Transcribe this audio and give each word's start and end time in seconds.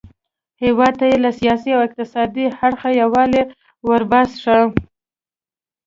هیواد 0.63 0.93
ته 0.99 1.05
یې 1.11 1.17
له 1.23 1.31
سیاسي 1.39 1.69
او 1.75 1.81
اقتصادي 1.87 2.45
اړخه 2.65 2.89
یووالی 3.01 3.43
وروباښه. 3.87 4.57